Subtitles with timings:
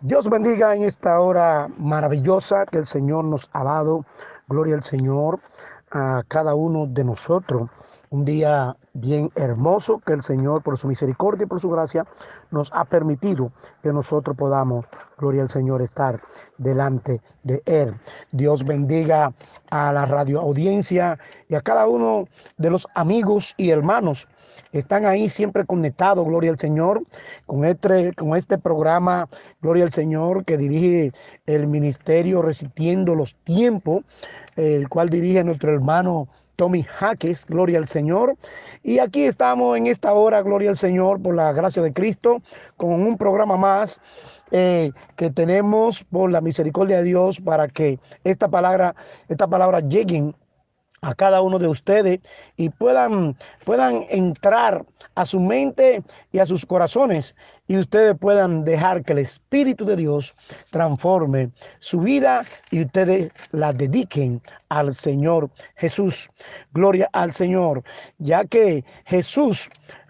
[0.00, 4.04] Dios bendiga en esta hora maravillosa que el Señor nos ha dado.
[4.46, 5.40] Gloria al Señor
[5.90, 7.68] a cada uno de nosotros.
[8.10, 12.06] Un día bien hermoso que el Señor por su misericordia y por su gracia
[12.52, 13.50] nos ha permitido
[13.82, 14.86] que nosotros podamos,
[15.18, 16.20] gloria al Señor, estar
[16.58, 17.96] delante de Él.
[18.30, 19.34] Dios bendiga
[19.68, 21.18] a la radio audiencia
[21.48, 22.26] y a cada uno
[22.56, 24.28] de los amigos y hermanos
[24.72, 27.02] están ahí siempre conectados, gloria al Señor,
[27.46, 29.28] con este, con este programa,
[29.60, 31.12] gloria al Señor, que dirige
[31.46, 34.04] el ministerio Resistiendo los Tiempos,
[34.56, 38.36] el cual dirige nuestro hermano Tommy Jaques, gloria al Señor.
[38.82, 42.42] Y aquí estamos en esta hora, gloria al Señor, por la gracia de Cristo,
[42.76, 44.00] con un programa más
[44.50, 48.96] eh, que tenemos por la misericordia de Dios para que esta palabra,
[49.28, 50.34] esta palabra lleguen
[51.02, 52.20] a cada uno de ustedes
[52.56, 54.84] y puedan, puedan entrar
[55.14, 56.02] a su mente
[56.32, 57.34] y a sus corazones
[57.66, 60.34] y ustedes puedan dejar que el Espíritu de Dios
[60.70, 66.28] transforme su vida y ustedes la dediquen al Señor Jesús.
[66.72, 67.82] Gloria al Señor,
[68.18, 69.68] ya que Jesús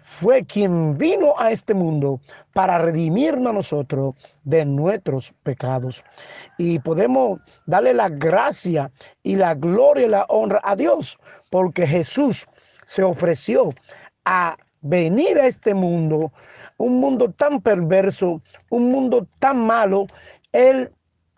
[0.09, 2.19] fue quien vino a este mundo
[2.53, 6.03] para redimirnos a nosotros de nuestros pecados.
[6.57, 11.17] Y podemos darle la gracia y la gloria y la honra a Dios,
[11.51, 12.47] porque Jesús
[12.85, 13.69] se ofreció
[14.25, 16.33] a venir a este mundo,
[16.77, 20.07] un mundo tan perverso, un mundo tan malo.
[20.51, 20.91] Él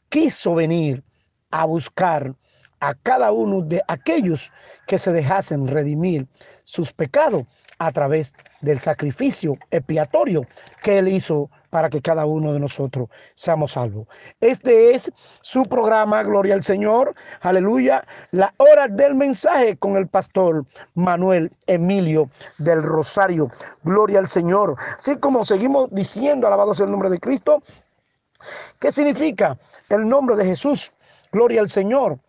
[0.08, 1.04] quiso venir
[1.52, 2.34] a buscar
[2.80, 4.50] a cada uno de aquellos
[4.88, 6.26] que se dejasen redimir
[6.64, 7.44] sus pecados
[7.82, 10.46] a través del sacrificio expiatorio
[10.84, 14.08] que Él hizo para que cada uno de nosotros seamos salvos.
[14.40, 20.64] Este es su programa, Gloria al Señor, aleluya, la hora del mensaje con el pastor
[20.94, 22.30] Manuel Emilio
[22.60, 23.50] del Rosario.
[23.84, 24.76] Gloria al Señor.
[24.98, 27.64] Así como seguimos diciendo, alabado sea el nombre de Cristo,
[28.80, 29.58] ¿qué significa
[29.90, 30.92] el nombre de Jesús?
[31.32, 32.20] Gloria al Señor.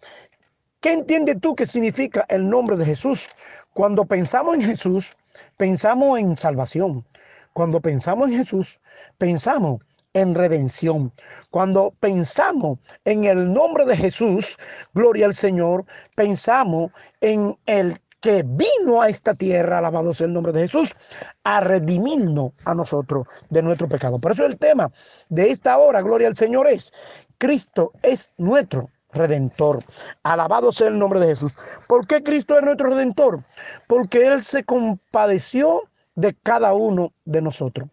[0.81, 3.29] ¿Qué entiendes tú que significa el nombre de Jesús?
[3.75, 5.15] Cuando pensamos en Jesús,
[5.57, 7.05] pensamos en salvación.
[7.53, 8.81] Cuando pensamos en Jesús,
[9.19, 9.81] pensamos
[10.15, 11.13] en redención.
[11.51, 14.57] Cuando pensamos en el nombre de Jesús,
[14.95, 20.53] gloria al Señor, pensamos en el que vino a esta tierra, alabado sea el nombre
[20.53, 20.95] de Jesús,
[21.43, 24.21] a redimirnos a nosotros de nuestro pecado.
[24.21, 24.91] Por eso el tema
[25.29, 26.93] de esta hora, gloria al Señor, es
[27.39, 29.85] Cristo es nuestro redentor.
[30.23, 31.55] Alabado sea el nombre de Jesús.
[31.87, 33.43] ¿Por qué Cristo es nuestro redentor?
[33.87, 35.83] Porque Él se compadeció
[36.15, 37.89] de cada uno de nosotros.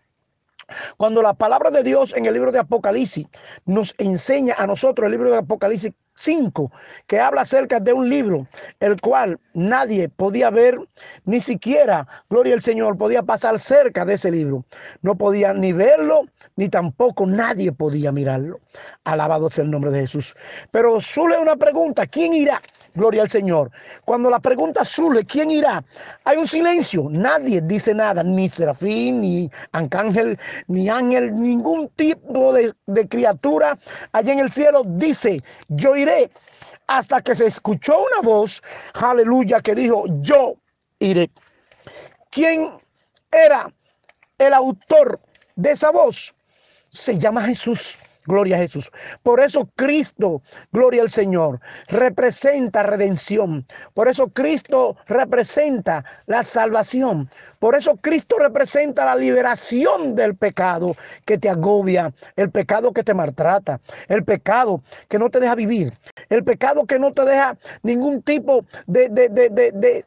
[0.98, 3.28] Cuando la palabra de Dios en el libro de Apocalipsis
[3.66, 6.72] nos enseña a nosotros, el libro de Apocalipsis 5,
[7.08, 8.48] que habla acerca de un libro,
[8.80, 10.78] el cual nadie podía ver,
[11.26, 14.66] ni siquiera, gloria al Señor, podía pasar cerca de ese libro.
[15.02, 16.26] No podía ni verlo,
[16.60, 18.60] ni tampoco nadie podía mirarlo.
[19.06, 20.36] Alabado sea el nombre de Jesús.
[20.72, 22.62] Pero sule una pregunta, ¿quién irá?
[22.96, 23.72] Gloria al Señor.
[24.04, 25.82] Cuando la pregunta surge, ¿quién irá?
[26.26, 27.08] Hay un silencio.
[27.10, 30.38] Nadie dice nada, ni serafín, ni arcángel,
[30.68, 33.78] ni ángel, ningún tipo de, de criatura
[34.12, 36.30] allá en el cielo dice, yo iré.
[36.88, 38.62] Hasta que se escuchó una voz,
[38.96, 40.56] aleluya, que dijo, yo
[41.00, 41.32] iré.
[42.32, 42.70] ¿Quién
[43.32, 43.72] era
[44.38, 45.22] el autor
[45.56, 46.34] de esa voz?
[46.90, 47.98] Se llama Jesús.
[48.26, 48.92] Gloria a Jesús.
[49.24, 53.66] Por eso Cristo, gloria al Señor, representa redención.
[53.96, 57.28] Por eso Cristo representa la salvación.
[57.58, 60.96] Por eso Cristo representa la liberación del pecado
[61.26, 65.92] que te agobia, el pecado que te maltrata, el pecado que no te deja vivir,
[66.30, 70.06] el pecado que no te deja ningún tipo de, de, de, de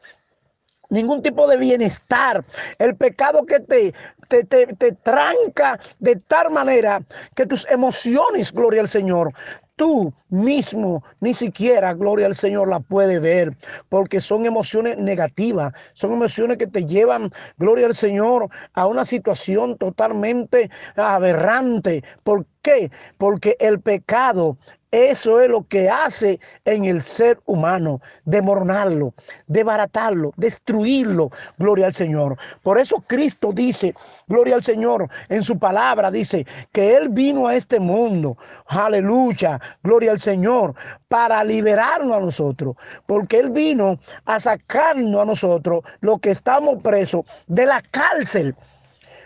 [0.93, 2.45] ningún tipo de bienestar.
[2.77, 3.93] El pecado que te,
[4.29, 7.01] te, te, tranca de tal manera
[7.35, 9.33] que tus emociones, gloria al Señor,
[9.75, 13.57] tú mismo ni siquiera, gloria al Señor, la puedes ver,
[13.89, 19.77] porque son emociones negativas, son emociones que te llevan, gloria al Señor, a una situación
[19.77, 22.03] totalmente aberrante.
[22.23, 22.89] ¿Por qué?
[23.19, 24.57] Porque el pecado
[24.93, 29.15] eso es lo que hace en el ser humano, demornarlo,
[29.47, 31.31] desbaratarlo, destruirlo.
[31.57, 32.37] Gloria al Señor.
[32.61, 33.95] Por eso Cristo dice,
[34.27, 38.37] gloria al Señor, en su palabra dice que Él vino a este mundo,
[38.67, 40.75] aleluya, gloria al Señor,
[41.07, 42.75] para liberarnos a nosotros,
[43.07, 48.55] porque Él vino a sacarnos a nosotros, lo que estamos presos, de la cárcel,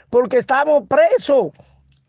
[0.10, 1.52] porque estamos presos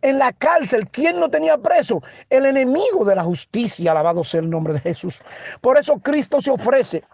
[0.03, 0.89] en la cárcel.
[0.89, 2.03] ¿Quién no tenía preso?
[2.31, 5.21] El enemigo de la justicia, alabado sea el nombre de Jesús.
[5.61, 7.05] Por eso Cristo se ofrece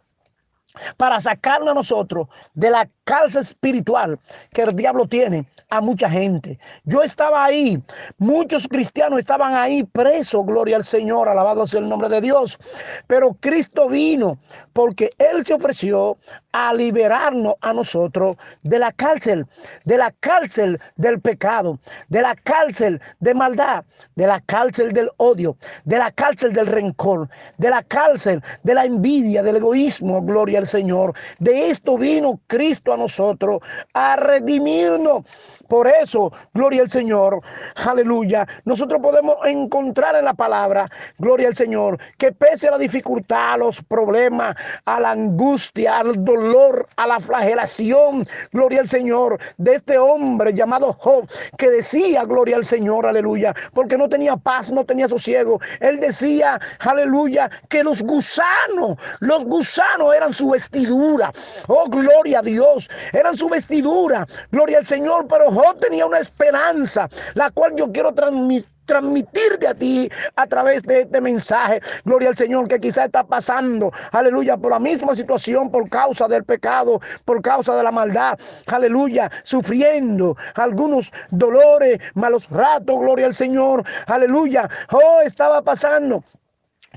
[0.97, 4.19] para sacarnos a nosotros de la cárcel espiritual
[4.53, 6.59] que el diablo tiene a mucha gente.
[6.85, 7.83] Yo estaba ahí,
[8.19, 12.59] muchos cristianos estaban ahí presos, gloria al Señor, alabado sea el nombre de Dios.
[13.07, 14.39] Pero Cristo vino
[14.73, 16.17] porque Él se ofreció
[16.53, 19.47] a liberarnos a nosotros de la cárcel,
[19.85, 21.79] de la cárcel del pecado,
[22.09, 23.85] de la cárcel de maldad,
[24.15, 27.29] de la cárcel del odio, de la cárcel del rencor,
[27.59, 31.15] de la cárcel de la envidia, del egoísmo, gloria al Señor.
[31.39, 33.61] De esto vino Cristo a nosotros
[33.93, 35.25] a redimirnos.
[35.69, 37.41] Por eso, gloria al Señor,
[37.75, 38.47] aleluya.
[38.65, 40.89] Nosotros podemos encontrar en la palabra,
[41.19, 46.25] gloria al Señor, que pese a la dificultad, a los problemas, a la angustia, al
[46.25, 51.27] dolor, a la flagelación, gloria al Señor, de este hombre llamado Job,
[51.57, 55.61] que decía, gloria al Señor, aleluya, porque no tenía paz, no tenía sosiego.
[55.81, 61.33] Él decía, aleluya, que los gusanos, los gusanos eran su vestidura.
[61.69, 67.09] Oh, gloria a Dios, eran su vestidura, gloria al Señor, pero Job tenía una esperanza,
[67.35, 71.81] la cual yo quiero transmitir transmitirte a ti a través de este mensaje.
[72.05, 76.45] Gloria al Señor que quizá está pasando, aleluya, por la misma situación, por causa del
[76.45, 83.85] pecado, por causa de la maldad, aleluya, sufriendo algunos dolores, malos ratos, gloria al Señor,
[84.07, 84.69] aleluya.
[84.91, 86.23] Oh, estaba pasando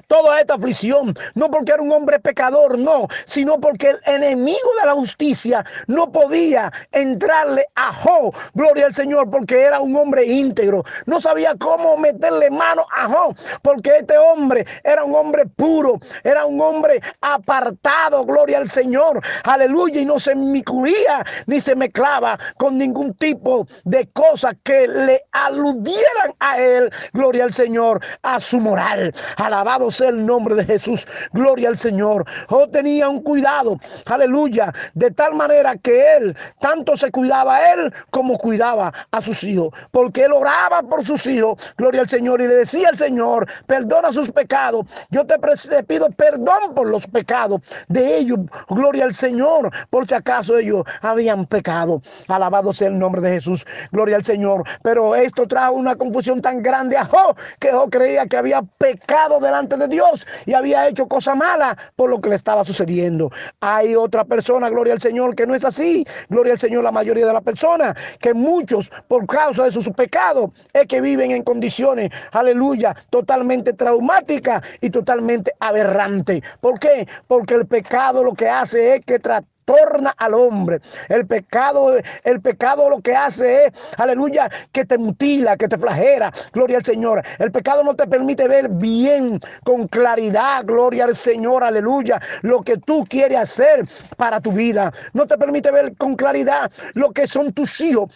[0.08, 4.86] toda esta aflicción, no porque era un hombre pecador, no, sino porque el enemigo de
[4.86, 10.84] la justicia no podía entrarle a Job, gloria al Señor, porque era un hombre íntegro,
[11.06, 16.46] no sabía cómo meterle mano a Job, porque este hombre era un hombre puro, era
[16.46, 22.78] un hombre apartado, gloria al Señor, aleluya, y no se miculía ni se mezclaba con
[22.78, 29.14] ningún tipo de cosa que le aludieran a él, gloria al Señor, a su moral,
[29.38, 31.08] alabado el nombre de Jesús.
[31.34, 32.26] Gloria al Señor.
[32.50, 37.94] Oh, tenía un cuidado, aleluya, de tal manera que él tanto se cuidaba a él
[38.12, 41.74] como cuidaba a sus hijos, porque él oraba por sus hijos.
[41.78, 44.86] Gloria al Señor y le decía al Señor, perdona sus pecados.
[45.10, 45.38] Yo te,
[45.84, 48.40] pido perdón por los pecados de ellos.
[48.70, 52.02] Gloria al Señor, por si acaso ellos habían pecado.
[52.28, 53.66] Alabado sea el nombre de Jesús.
[53.92, 54.64] Gloria al Señor.
[54.84, 59.40] Pero esto trajo una confusión tan grande a Job que Job creía que había pecado
[59.40, 63.32] delante de Dios y había hecho cosa mala por lo que le estaba sucediendo.
[63.60, 66.06] Hay otra persona, gloria al Señor, que no es así.
[66.30, 70.52] Gloria al Señor, la mayoría de las personas, que muchos por causa de sus pecados
[70.74, 76.42] es que viven en condiciones, aleluya, totalmente traumáticas y totalmente aberrantes.
[76.62, 77.08] ¿Por qué?
[77.28, 80.80] Porque el pecado lo que hace es que trata torna al hombre.
[81.10, 86.32] El pecado, el pecado lo que hace es, aleluya, que te mutila, que te flagera.
[86.54, 87.22] Gloria al Señor.
[87.38, 92.78] El pecado no te permite ver bien, con claridad, gloria al Señor, aleluya, lo que
[92.78, 93.86] tú quieres hacer
[94.16, 94.94] para tu vida.
[95.12, 98.10] No te permite ver con claridad lo que son tus hijos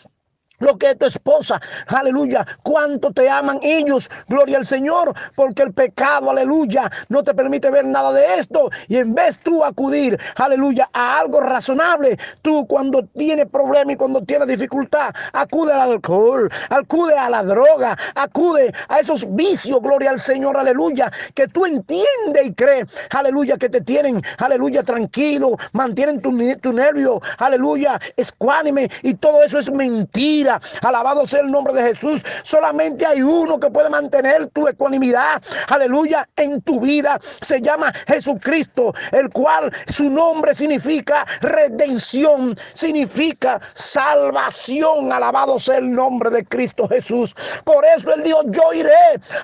[0.61, 5.73] lo que es tu esposa, aleluya, cuánto te aman ellos, gloria al Señor, porque el
[5.73, 8.69] pecado, aleluya, no te permite ver nada de esto.
[8.87, 14.23] Y en vez tú acudir, aleluya, a algo razonable, tú cuando tienes problema y cuando
[14.23, 20.19] tienes dificultad, acude al alcohol, acude a la droga, acude a esos vicios, gloria al
[20.19, 26.31] Señor, aleluya, que tú entiendes y crees, aleluya, que te tienen, aleluya, tranquilo, mantienen tu,
[26.31, 30.50] nervio, aleluya, escuánime y todo eso es mentira
[30.81, 32.21] Alabado sea el nombre de Jesús.
[32.43, 35.41] Solamente hay uno que puede mantener tu ecuanimidad.
[35.67, 36.27] Aleluya.
[36.35, 45.11] En tu vida se llama Jesucristo, el cual su nombre significa redención, significa salvación.
[45.11, 47.35] Alabado sea el nombre de Cristo Jesús.
[47.63, 48.91] Por eso él dijo, yo iré.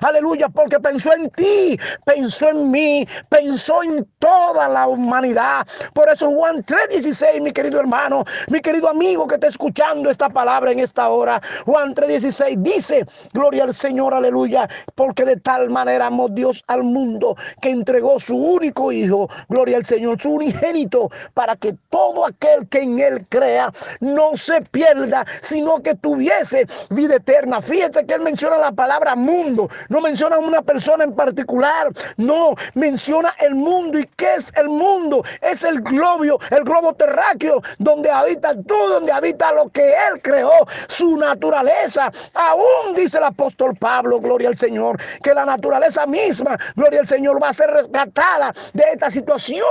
[0.00, 5.66] Aleluya, porque pensó en ti, pensó en mí, pensó en toda la humanidad.
[5.92, 10.72] Por eso Juan 3:16, mi querido hermano, mi querido amigo que está escuchando esta palabra
[10.72, 11.40] en esta.
[11.64, 17.36] Juan 3:16 dice, gloria al Señor, aleluya, porque de tal manera amó Dios al mundo
[17.60, 22.82] que entregó su único Hijo, gloria al Señor, su unigénito, para que todo aquel que
[22.82, 27.60] en él crea no se pierda, sino que tuviese vida eterna.
[27.60, 33.32] Fíjate que él menciona la palabra mundo, no menciona una persona en particular, no, menciona
[33.40, 33.98] el mundo.
[33.98, 35.22] ¿Y qué es el mundo?
[35.40, 40.50] Es el globo, el globo terráqueo, donde habita tú, donde habita lo que él creó,
[40.88, 42.10] su naturaleza.
[42.34, 47.42] Aún dice el apóstol Pablo, gloria al Señor, que la naturaleza misma, gloria al Señor,
[47.42, 49.66] va a ser rescatada de esta situación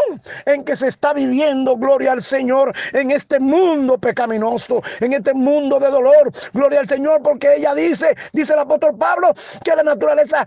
[0.45, 5.79] en que se está viviendo, gloria al Señor, en este mundo pecaminoso, en este mundo
[5.79, 9.33] de dolor, gloria al Señor, porque ella dice, dice el apóstol Pablo,
[9.63, 10.45] que la naturaleza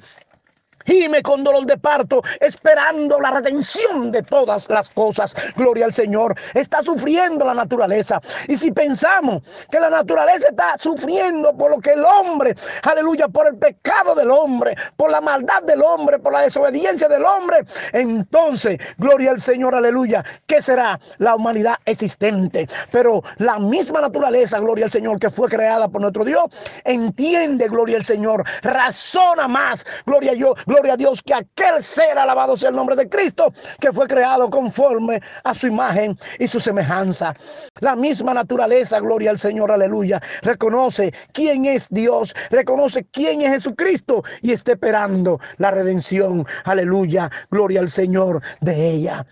[0.90, 5.34] gime con dolor de parto, esperando la redención de todas las cosas.
[5.56, 6.34] Gloria al Señor.
[6.54, 8.20] Está sufriendo la naturaleza.
[8.48, 13.46] Y si pensamos que la naturaleza está sufriendo por lo que el hombre, aleluya, por
[13.46, 17.58] el pecado del hombre, por la maldad del hombre, por la desobediencia del hombre,
[17.92, 22.68] entonces, gloria al Señor, aleluya, ¿qué será la humanidad existente?
[22.90, 26.46] Pero la misma naturaleza, gloria al Señor, que fue creada por nuestro Dios,
[26.84, 32.16] entiende, gloria al Señor, razona más, gloria a Dios, gloria a Dios, que aquel ser,
[32.16, 36.58] alabado sea el nombre de Cristo, que fue creado conforme a su imagen y su
[36.58, 37.34] semejanza.
[37.80, 44.22] La misma naturaleza, gloria al Señor, aleluya, reconoce quién es Dios, reconoce quién es Jesucristo
[44.40, 49.26] y está esperando la redención, aleluya, gloria al Señor de ella.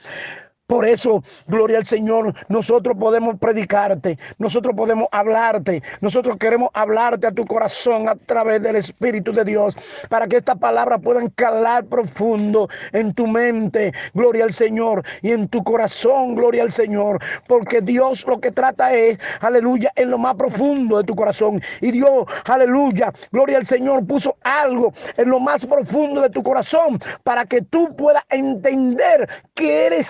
[0.68, 7.32] Por eso, gloria al Señor, nosotros podemos predicarte, nosotros podemos hablarte, nosotros queremos hablarte a
[7.32, 9.74] tu corazón a través del Espíritu de Dios,
[10.10, 15.48] para que esta palabra puedan calar profundo en tu mente, gloria al Señor, y en
[15.48, 20.34] tu corazón, gloria al Señor, porque Dios lo que trata es, aleluya, en lo más
[20.34, 21.62] profundo de tu corazón.
[21.80, 26.98] Y Dios, aleluya, gloria al Señor, puso algo en lo más profundo de tu corazón
[27.24, 30.08] para que tú puedas entender que eres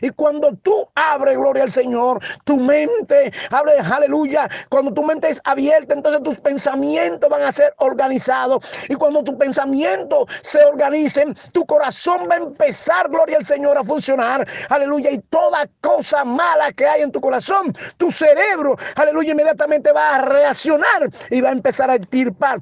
[0.00, 4.48] y cuando tú abres, gloria al Señor, tu mente, abre, aleluya.
[4.68, 8.64] Cuando tu mente es abierta, entonces tus pensamientos van a ser organizados.
[8.88, 13.84] Y cuando tus pensamientos se organicen, tu corazón va a empezar, gloria al Señor, a
[13.84, 14.46] funcionar.
[14.68, 15.10] Aleluya.
[15.10, 20.22] Y toda cosa mala que hay en tu corazón, tu cerebro, aleluya, inmediatamente va a
[20.22, 22.58] reaccionar y va a empezar a estirpar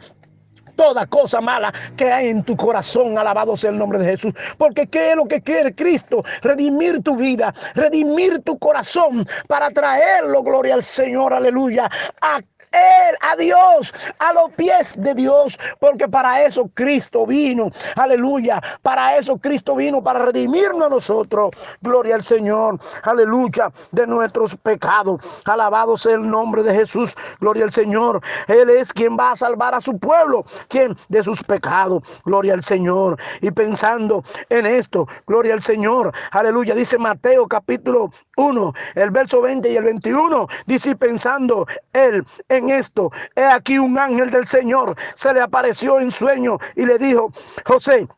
[0.78, 3.18] toda cosa mala que hay en tu corazón.
[3.18, 4.32] Alabado sea el nombre de Jesús.
[4.56, 6.22] Porque ¿qué es lo que quiere Cristo?
[6.40, 11.90] Redimir tu vida, redimir tu corazón para traerlo, gloria al Señor, aleluya,
[12.22, 12.40] a
[12.72, 19.16] él, a Dios, a los pies de Dios, porque para eso Cristo vino, aleluya, para
[19.16, 25.96] eso Cristo vino, para redimirnos a nosotros, gloria al Señor, aleluya, de nuestros pecados, alabado
[25.96, 29.80] sea el nombre de Jesús, gloria al Señor, Él es quien va a salvar a
[29.80, 35.62] su pueblo, quien de sus pecados, gloria al Señor, y pensando en esto, gloria al
[35.62, 42.24] Señor, aleluya, dice Mateo capítulo 1, el verso 20 y el 21, dice pensando Él,
[42.48, 43.10] en esto.
[43.36, 47.32] He aquí un ángel del Señor se le apareció en sueño y le dijo,
[47.64, 48.08] José,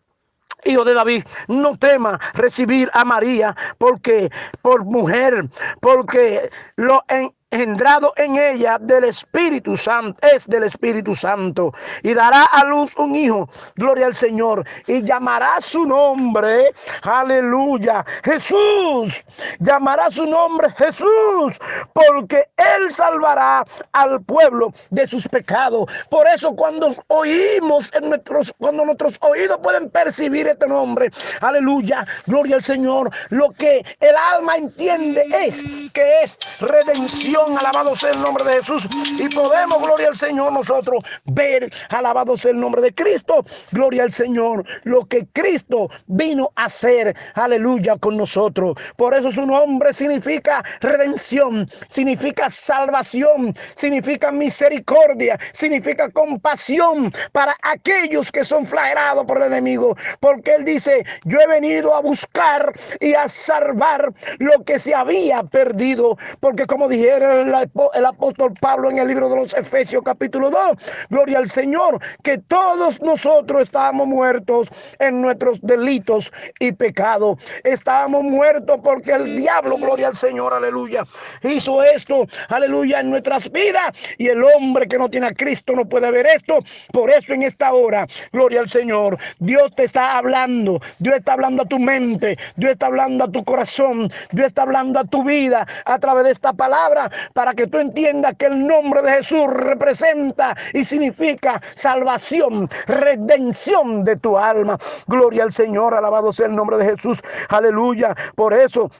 [0.64, 4.30] hijo de David, no tema recibir a María porque
[4.62, 5.49] por mujer,
[5.80, 12.45] porque lo en, engendrado en ella del Espíritu Santo, es del Espíritu Santo, y dará
[12.45, 19.25] a luz un hijo, gloria al Señor, y llamará su nombre, aleluya, Jesús,
[19.59, 21.59] llamará su nombre Jesús,
[21.92, 25.87] porque él salvará al pueblo de sus pecados.
[26.09, 32.57] Por eso cuando oímos en nuestros, cuando nuestros oídos pueden percibir este nombre, aleluya, gloria
[32.57, 38.44] al Señor, lo que el alma entiende es que es redención alabado sea el nombre
[38.44, 38.88] de Jesús.
[39.18, 44.12] Y podemos, gloria al Señor, nosotros ver, alabado sea el nombre de Cristo, gloria al
[44.12, 48.76] Señor, lo que Cristo vino a hacer, aleluya, con nosotros.
[48.97, 58.44] Por eso su nombre significa redención, significa salvación, significa misericordia, significa compasión para aquellos que
[58.44, 59.97] son flagelados por el enemigo.
[60.20, 65.42] Porque Él dice, yo he venido a buscar y a salvar lo que se había
[65.42, 66.16] perdido.
[66.40, 70.60] Porque como dijeron, el, apóstol Pablo en el libro de los Efesios capítulo 2.
[71.08, 74.68] Gloria al Señor, que todos nosotros estábamos muertos
[74.99, 77.38] en nuestros delitos y pecados.
[77.64, 81.04] Estábamos muertos porque el diablo, gloria al Señor, aleluya,
[81.42, 83.92] hizo esto, aleluya, en nuestras vidas.
[84.18, 86.58] Y el hombre que no tiene a Cristo no puede ver esto.
[86.92, 90.80] Por eso en esta hora, gloria al Señor, Dios te está hablando.
[90.99, 92.38] Dios está hablando a tu mente.
[92.56, 94.10] Dios está hablando a tu corazón.
[94.32, 98.35] Dios está hablando a tu vida a través de esta palabra para que tú entiendas
[98.39, 104.79] que el nombre de Jesús representa y significa salvación, redención de tu alma.
[105.07, 107.21] Gloria al Señor, alabado sea el nombre de Jesús.
[107.49, 108.15] Aleluya.
[108.35, 108.91] Por eso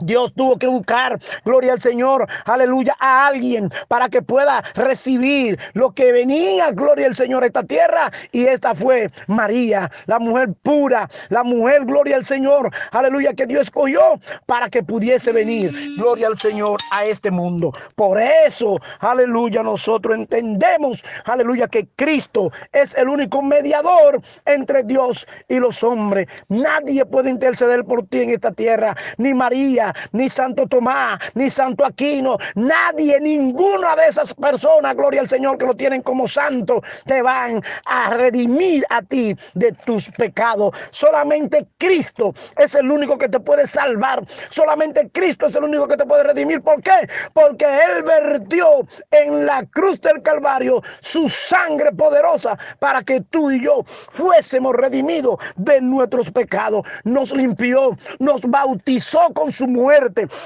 [0.00, 5.92] Dios tuvo que buscar, gloria al Señor, aleluya, a alguien para que pueda recibir lo
[5.92, 8.10] que venía, gloria al Señor, a esta tierra.
[8.32, 13.62] Y esta fue María, la mujer pura, la mujer, gloria al Señor, aleluya, que Dios
[13.62, 14.00] escogió
[14.46, 17.72] para que pudiese venir, gloria al Señor, a este mundo.
[17.94, 25.58] Por eso, aleluya, nosotros entendemos, aleluya, que Cristo es el único mediador entre Dios y
[25.58, 26.26] los hombres.
[26.48, 31.84] Nadie puede interceder por ti en esta tierra, ni María Ni Santo Tomás, ni Santo
[31.84, 37.22] Aquino, nadie, ninguna de esas personas, gloria al Señor, que lo tienen como santo, te
[37.22, 40.74] van a redimir a ti de tus pecados.
[40.90, 44.22] Solamente Cristo es el único que te puede salvar.
[44.50, 46.62] Solamente Cristo es el único que te puede redimir.
[46.62, 47.08] ¿Por qué?
[47.32, 53.62] Porque Él vertió en la cruz del Calvario su sangre poderosa para que tú y
[53.62, 56.86] yo fuésemos redimidos de nuestros pecados.
[57.04, 59.79] Nos limpió, nos bautizó con su muerte.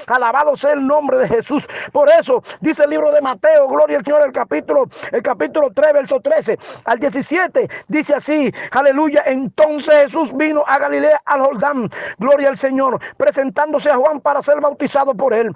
[0.07, 1.67] Alabado sea el nombre de Jesús.
[1.91, 5.93] Por eso dice el libro de Mateo, gloria al Señor, el capítulo, el capítulo 3,
[5.93, 7.67] verso 13 al 17.
[7.87, 9.23] Dice así, aleluya.
[9.25, 14.59] Entonces Jesús vino a Galilea, al Jordán, gloria al Señor, presentándose a Juan para ser
[14.61, 15.53] bautizado por él.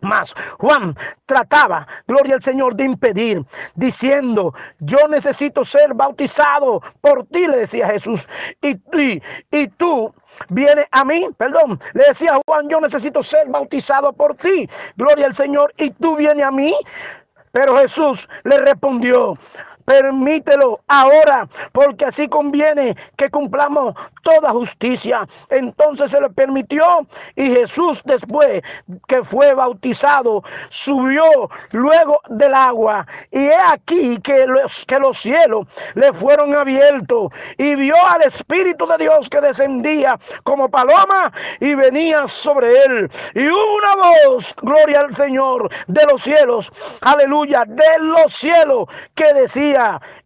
[0.00, 0.94] Mas Juan
[1.26, 7.88] trataba, gloria al Señor, de impedir, diciendo, yo necesito ser bautizado por ti, le decía
[7.88, 8.28] Jesús.
[8.60, 10.14] Y, y, y tú
[10.48, 15.36] vienes a mí, perdón, le decía Juan, yo necesito ser bautizado por ti, gloria al
[15.36, 16.76] Señor, y tú vienes a mí.
[17.52, 19.38] Pero Jesús le respondió,
[19.84, 25.26] Permítelo ahora, porque así conviene que cumplamos toda justicia.
[25.50, 28.62] Entonces se le permitió y Jesús después
[29.06, 31.24] que fue bautizado subió
[31.72, 33.06] luego del agua.
[33.30, 38.86] Y he aquí que los, que los cielos le fueron abiertos y vio al Espíritu
[38.86, 43.10] de Dios que descendía como paloma y venía sobre él.
[43.34, 49.32] Y hubo una voz, gloria al Señor, de los cielos, aleluya, de los cielos que
[49.34, 49.73] decía,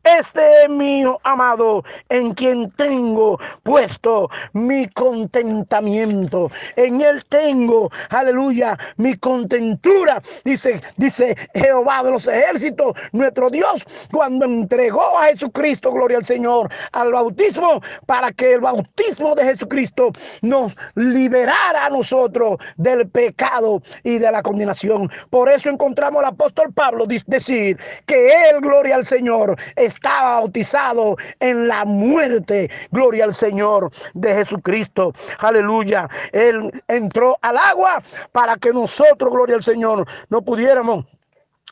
[0.04, 6.50] este es mi amado en quien tengo puesto mi contentamiento.
[6.76, 10.20] En él tengo, aleluya, mi contentura.
[10.44, 16.70] Dice, dice Jehová de los ejércitos, nuestro Dios, cuando entregó a Jesucristo, gloria al Señor,
[16.92, 20.10] al bautismo, para que el bautismo de Jesucristo
[20.42, 25.10] nos liberara a nosotros del pecado y de la condenación.
[25.30, 29.37] Por eso encontramos al apóstol Pablo decir que él, gloria al Señor,
[29.76, 32.70] estaba bautizado en la muerte.
[32.90, 35.12] Gloria al Señor de Jesucristo.
[35.38, 36.08] Aleluya.
[36.32, 38.02] Él entró al agua
[38.32, 41.04] para que nosotros, gloria al Señor, no pudiéramos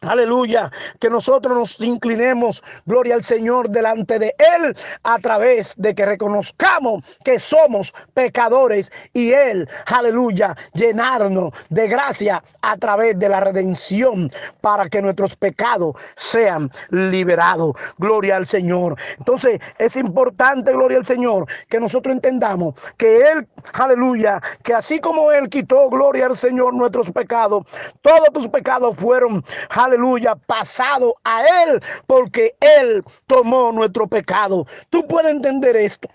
[0.03, 6.05] Aleluya, que nosotros nos inclinemos, gloria al Señor, delante de Él, a través de que
[6.05, 14.31] reconozcamos que somos pecadores y Él, aleluya, llenarnos de gracia a través de la redención
[14.61, 17.75] para que nuestros pecados sean liberados.
[17.97, 18.97] Gloria al Señor.
[19.19, 25.33] Entonces es importante, gloria al Señor, que nosotros entendamos que Él, aleluya, que así como
[25.33, 27.65] Él quitó, gloria al Señor, nuestros pecados,
[28.03, 34.67] todos tus pecados fueron, aleluya, aleluya, pasado a Él, porque Él tomó nuestro pecado.
[34.91, 36.09] Tú puedes entender esto.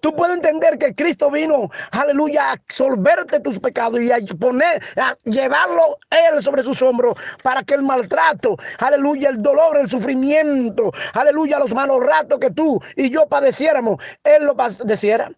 [0.00, 5.16] Tú puedes entender que Cristo vino, aleluya, a absolverte tus pecados y a poner, a
[5.24, 11.58] llevarlo Él sobre sus hombros para que el maltrato, aleluya, el dolor, el sufrimiento, aleluya,
[11.58, 15.30] los malos ratos que tú y yo padeciéramos, Él lo padeciera.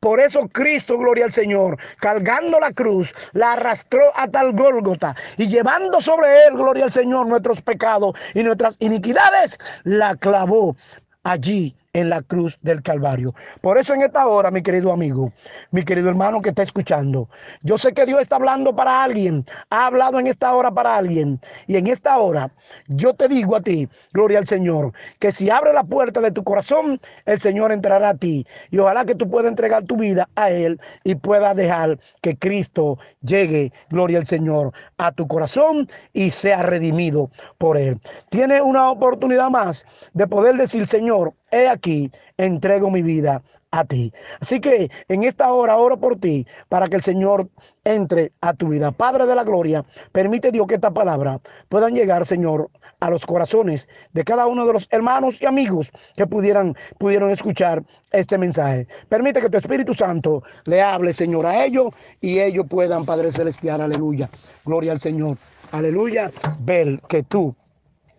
[0.00, 5.48] Por eso Cristo, gloria al Señor, cargando la cruz, la arrastró hasta el Gólgota y
[5.48, 10.76] llevando sobre Él, gloria al Señor, nuestros pecados y nuestras iniquidades, la clavó
[11.22, 13.34] allí en la cruz del Calvario.
[13.60, 15.32] Por eso en esta hora, mi querido amigo,
[15.72, 17.28] mi querido hermano que está escuchando,
[17.62, 21.40] yo sé que Dios está hablando para alguien, ha hablado en esta hora para alguien.
[21.66, 22.52] Y en esta hora,
[22.86, 26.44] yo te digo a ti, gloria al Señor, que si abre la puerta de tu
[26.44, 28.46] corazón, el Señor entrará a ti.
[28.70, 32.98] Y ojalá que tú puedas entregar tu vida a Él y puedas dejar que Cristo
[33.22, 37.98] llegue, gloria al Señor, a tu corazón y sea redimido por Él.
[38.28, 44.12] Tiene una oportunidad más de poder decir, Señor, he aquí, entrego mi vida a ti.
[44.40, 47.48] Así que en esta hora oro por ti para que el Señor
[47.84, 48.90] entre a tu vida.
[48.90, 53.88] Padre de la gloria, permite Dios que esta palabra puedan llegar, Señor, a los corazones
[54.12, 57.82] de cada uno de los hermanos y amigos que pudieran, pudieron escuchar
[58.12, 58.86] este mensaje.
[59.08, 63.80] Permite que tu Espíritu Santo le hable, Señor, a ellos y ellos puedan, Padre Celestial,
[63.80, 64.28] aleluya.
[64.64, 65.38] Gloria al Señor.
[65.72, 66.32] Aleluya.
[66.58, 67.54] Ver que tú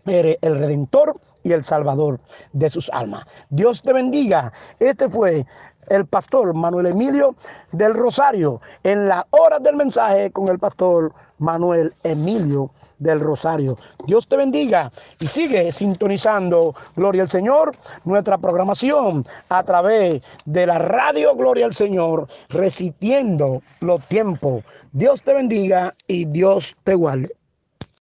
[0.06, 2.20] eres el redentor y el salvador
[2.52, 3.26] de sus almas.
[3.50, 4.52] Dios te bendiga.
[4.78, 5.46] Este fue
[5.88, 7.34] el pastor Manuel Emilio
[7.72, 13.76] del Rosario en la hora del mensaje con el pastor Manuel Emilio del Rosario.
[14.06, 17.72] Dios te bendiga y sigue sintonizando, Gloria al Señor,
[18.04, 24.64] nuestra programación a través de la radio Gloria al Señor, resistiendo los tiempos.
[24.92, 27.34] Dios te bendiga y Dios te guarde.